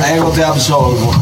[0.00, 1.12] Ego ti absolvo.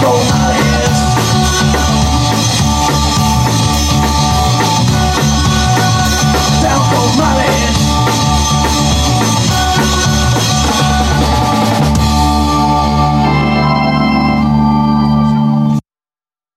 [0.00, 0.39] go.